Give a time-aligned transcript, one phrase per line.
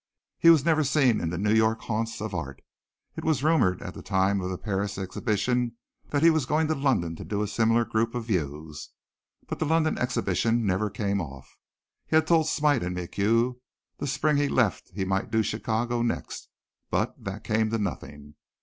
[0.39, 2.63] He was never seen in the New York haunts of art!
[3.15, 5.77] It was rumored at the time of the Paris exhibition
[6.09, 8.89] that he was going to London to do a similar group of views,
[9.47, 11.55] but the London exhibition never came off.
[12.07, 13.59] He had told Smite and MacHugh
[13.99, 16.49] the spring he left that he might do Chicago next,
[16.89, 18.33] but that came to nothing.